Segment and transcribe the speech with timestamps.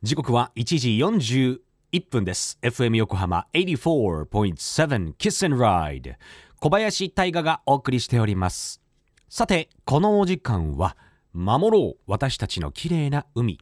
[0.00, 0.90] 時刻は1時
[1.90, 2.56] 41分です。
[2.62, 6.14] FM 横浜84.7 Kiss and Ride
[6.60, 8.80] 小林大賀がお送りしております。
[9.28, 10.96] さてこのお時間は
[11.32, 13.58] 守ろう私たちの綺麗な海。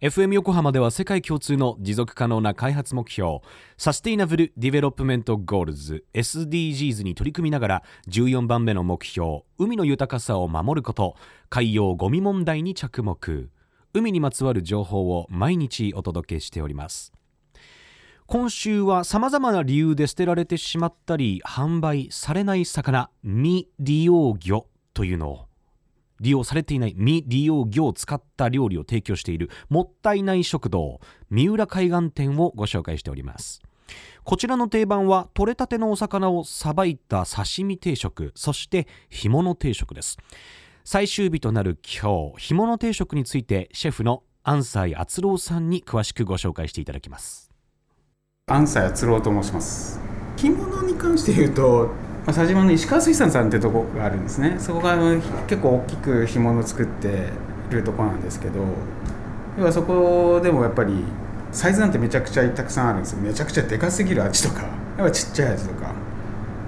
[0.00, 3.40] FM 横浜では世界共通の持続可能な開発目標
[3.76, 11.14] Sustainable Development Goals SDGs に取り組みながら14番目の目標海の豊かさを守ること
[11.50, 13.50] 海洋ゴミ問題に着目。
[13.94, 17.12] 海にまつわる情報を毎日お届けしております。
[18.26, 25.46] 今週はさまざまな理由で捨てられてしまったり販売されない魚未利用魚というのを
[26.20, 33.60] 利用されていない未利用魚を使った料理を提供しているもったいない食堂三浦海岸店をご紹介しております。
[34.24, 40.16] こちらの定番は取れたてのお魚をさばいた刺身定食そして干物定食です。
[40.84, 47.52] 最終日となる今日干物定食についてシェフの安西敦郎さんに詳しくご紹介していただきます。
[48.48, 50.00] 安西敦郎と申します。
[50.36, 51.90] 着物に関して言うと
[52.24, 54.56] まあ、佐島の石川水産さんってとこがあるんですね。
[54.58, 54.96] そこが
[55.46, 57.30] 結構大きく干物作って
[57.70, 58.64] るとこなんですけど
[59.58, 61.04] 要はそこでもやっぱり
[61.50, 63.20] サイズなんてめちゃくちゃたくさんあるんですよ。
[63.20, 64.68] めちゃくちゃでかすぎる味とかや
[65.04, 65.94] っぱちっちゃい味とか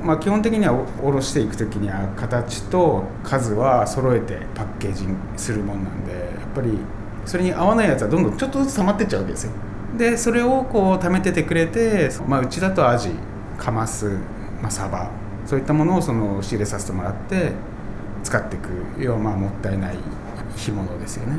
[0.05, 6.79] まあ基本的にはおろしていく時には形と数は揃えてパッケージするもんなんでやっぱり
[7.25, 9.53] それに合わないやつはどんどんちょっとずつ溜まってっちゃうわけですよ。
[9.97, 13.11] でそれをこう貯めててくれて、まあ、うちだとアジ
[13.57, 14.19] カマス、
[14.61, 15.11] まあ、サバ
[15.47, 17.53] そういったものをその仕入れさせてもらって
[18.25, 19.97] 使っていく要はまあもったいない
[20.57, 21.37] 干物ですよね。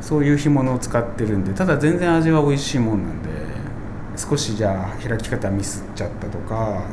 [0.00, 3.30] そういう干物を使ってるんでただ全然味は美味しいもんなんで
[4.16, 6.84] 少しじゃあ開き方ミスっちゃったとか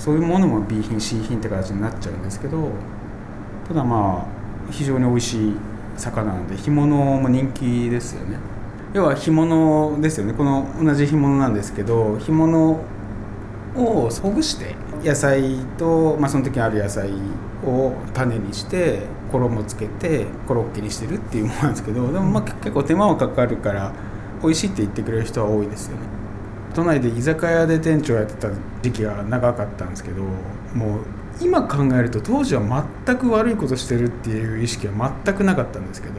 [0.00, 2.70] そういうものも B 品 C 品って形になっちゃうんですけど
[3.68, 5.54] ただまあ非常に美味しい
[5.98, 8.38] 魚なんで干物も人気ですよね。
[8.94, 10.32] 要は干物ですよね。
[10.32, 12.80] この同じ干物なんですけど干物
[13.76, 17.10] をほぐして野菜と、まあ、その時ある野菜
[17.64, 23.92] を種にして衣つけてコロッケにしてるっていうものなんですけどでもまあ結構手間はかかるから
[24.42, 26.19] 美味しいって言ってくれる人は多いですよね。
[26.74, 28.48] 都内で居酒屋で店長やってた
[28.82, 30.22] 時期が長かったんですけど
[30.74, 31.04] もう
[31.40, 36.14] 今考えると当時は全く悪いことしてるっていう意識は全くなかったんですけど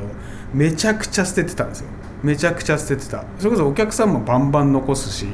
[0.54, 1.88] めちゃくちゃ捨ててたんですよ。
[2.24, 3.24] めちゃくちゃ捨ててた。
[3.40, 5.26] それこそお客さんもバンバン残すし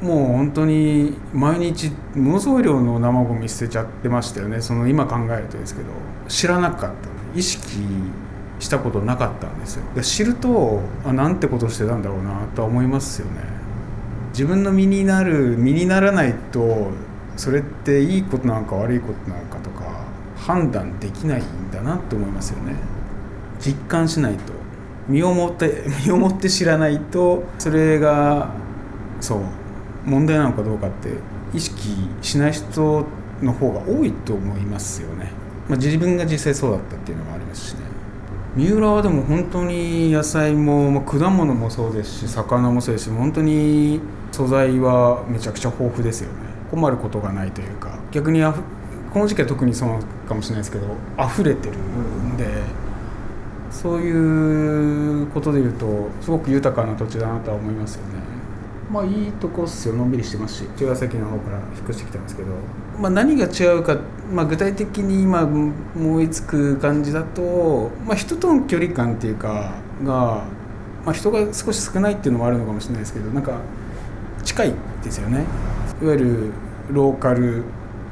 [0.00, 4.60] もう本当に毎日ものすごい量の生ゴミ捨てちゃってましたよね。
[4.60, 5.88] その今考えるとですけど
[6.28, 7.78] 知らなかった意識
[8.60, 9.84] したことなかったんですよ。
[10.02, 13.57] 知るとあなんてことしてたんだろうなとは思いますよね。
[14.30, 16.90] 自分の身になる身にならないと
[17.36, 20.04] それっていいことなのか悪いことなのかとか
[20.36, 22.74] 判断できないんだなって思いますよね。
[23.60, 24.52] 実感しないと。
[25.08, 28.52] 身をもって身をもって知らないとそれが
[29.20, 29.40] そう
[30.04, 31.14] 問題なのかどうかって
[31.54, 33.06] 意識しない人
[33.42, 35.32] の方が多いと思いますよね、
[35.68, 37.87] まあ、自分が実際そうだったっていうのもありますしね。
[38.58, 44.00] 三浦はでも本当に野菜も、ま、果物もそうですし魚もそうですし本当に
[44.32, 46.48] 素材はめちゃくちゃ豊富ですよね。
[46.68, 47.96] 困ることがないというか。
[48.10, 48.42] 逆に
[49.12, 50.86] この時期は特にそうかもしれないですけど
[51.24, 52.46] 溢れてるんで
[53.70, 58.37] そういうことでいうとすごく豊かな土地だなとは思いますよね。
[58.90, 60.64] まあいいとこっすよのんびりしてますし。
[60.76, 62.48] 茅ヶ崎の方から引っ越してきたんですけど、
[62.98, 63.98] まあ、何が違うか、
[64.32, 70.44] まあ、具体的に今思いつく感じだと、まあ、人との距離感っていうかが、
[71.04, 73.58] まあ、人が少し少ないっていうのもあるのかもしれないですけどなんか
[74.42, 74.74] 近い
[75.04, 75.44] ですよね。
[76.00, 76.52] いわゆる
[76.90, 77.64] ローカル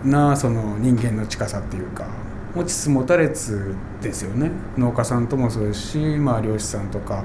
[0.05, 2.07] なその人間の近さっていうか
[2.55, 4.51] 持ちつ持たれつですよね。
[4.77, 7.25] 農家さんともそうですし、まあ、漁師さんとか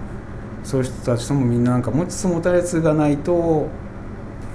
[0.63, 3.67] そういう人たちともみんななんか持ちつ持たれつがないと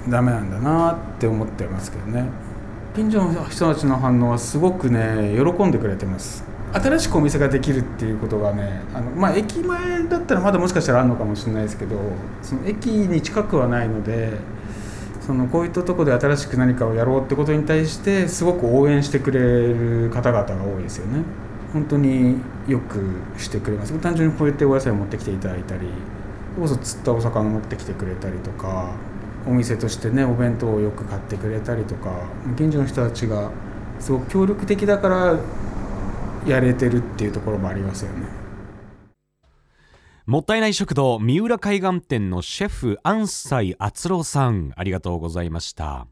[0.09, 2.29] ダメなんだなって思ってますけどね
[2.95, 11.97] 近所の人たちの反応はすごくね喜んでくれてます新しくお店ができるっていうことがねあの、まあ、駅前だったらまだもしかしたらあるのかもしれないですけど
[12.41, 14.31] その駅に近くはないので
[15.21, 21.23] そのこういったとこで新しく何かをやろうってことに対してすごく応援してくれる方々が多いですよね。
[21.73, 22.37] 本当に
[22.67, 23.01] よく
[23.37, 23.97] してくれます。
[23.99, 25.87] 単純にこうやってお野菜を持ってきていただいたり
[26.55, 28.95] そこそ釣ったお魚持ってきてくれたりとか
[29.45, 32.27] お店としてねお弁当をよく買ってくれたりとか
[32.57, 33.51] 近所の人たちが
[33.99, 35.39] すごく協力的だから
[36.45, 38.27] やれてるっていうところもありますよね。
[40.25, 44.73] もったいない食堂三浦海岸店のシェフ安西敦郎さん。
[44.75, 46.07] ありがとうございました、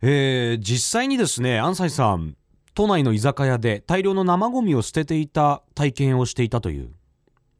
[0.00, 2.36] えー、実際にですね安西さん
[2.74, 6.90] 都内の居酒屋で大量の生ゴミを捨てていた体験をしていたという。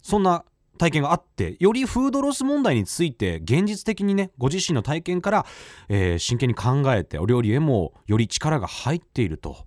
[0.02, 0.44] そんな
[0.78, 5.46] 体験があってよりフードロス問題について現実的にねご自身の体験から、
[5.88, 9.64] えー、真剣に考えてお料理へもより力が入っていると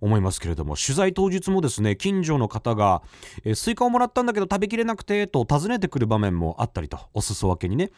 [0.00, 3.02] 思いますけれども取材当日もですね近所の方が、
[3.44, 7.90] えー、スイカをもらったんだけど食べきれなくてと尋ねてくる場面もあったりとお裾分けにね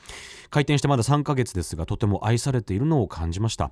[0.51, 3.71] 開店してまだ3ヶ月ですがとても愛されているのを感じました。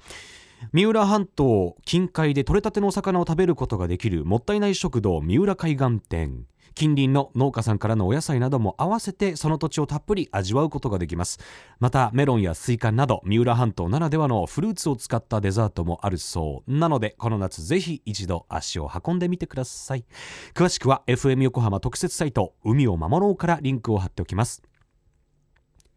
[0.73, 6.47] 三浦半島近海で採れたてのお魚を食べることができるもったいない食堂三浦海岸店。
[6.75, 11.39] 近隣の農家さんからのお野菜なども合わせてその土地をたっぷり味わうことができます。
[11.81, 16.71] またメロンやスイカなど三浦半島ならではのフルーツを使ったデザートもあるそう。
[16.71, 20.05] なのでこの夏ぜひ一度足を運んでみてください。
[20.55, 24.63] 詳しくは FM 横浜特設サイト海を守ろうからリンクを貼っておきます。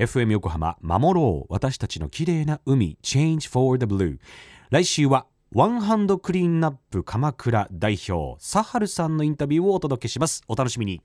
[0.00, 1.52] FM 横浜守ろう。
[1.52, 2.96] 私たちの綺麗な海。
[3.02, 4.18] Change for the Blue
[4.70, 10.42] 来週はワンハンドクリーンナップ鎌倉代表サハルさんのインタビューをお届けします。
[10.48, 11.02] お楽しみに。